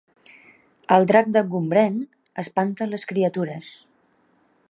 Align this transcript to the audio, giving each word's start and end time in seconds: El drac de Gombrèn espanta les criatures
El 0.95 1.05
drac 1.11 1.29
de 1.35 1.43
Gombrèn 1.51 2.01
espanta 2.45 2.89
les 2.95 3.07
criatures 3.13 3.71